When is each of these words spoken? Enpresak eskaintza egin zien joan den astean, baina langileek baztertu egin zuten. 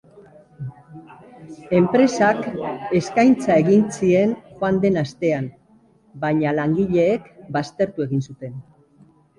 Enpresak 1.79 2.41
eskaintza 3.01 3.59
egin 3.65 3.85
zien 3.99 4.35
joan 4.57 4.83
den 4.87 5.01
astean, 5.05 5.51
baina 6.27 6.57
langileek 6.63 7.31
baztertu 7.59 8.11
egin 8.11 8.29
zuten. 8.31 8.61